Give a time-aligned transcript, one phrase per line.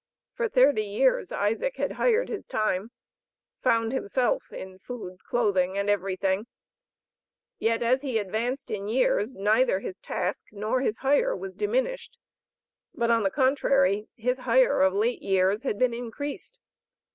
[0.33, 2.89] For thirty years Isaac had hired his time,
[3.61, 6.47] found himself in food, clothing, and everything,
[7.59, 12.17] yet as he advanced in years, neither his task, nor his hire was diminished,
[12.95, 16.57] but on the contrary his hire of late years had been increased.